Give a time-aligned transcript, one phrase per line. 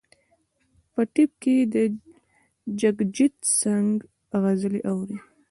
[0.93, 1.75] په ټیپ کې د
[2.79, 3.91] جګجیت سنګ
[4.41, 5.17] غزلې اوري.